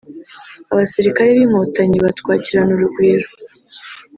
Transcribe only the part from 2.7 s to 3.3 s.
urugwiro